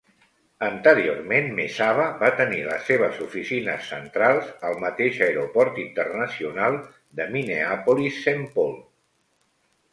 Anteriorment, 0.67 1.49
Mesaba 1.59 2.05
va 2.23 2.31
tenir 2.39 2.61
les 2.69 2.87
seves 2.93 3.19
oficines 3.27 3.91
centrals 3.95 4.49
al 4.71 4.79
mateix 4.87 5.21
aeroport 5.29 5.79
internacional 5.87 6.81
de 7.21 7.31
Minneapolis-Saint 7.39 8.45
Paul. 8.59 8.79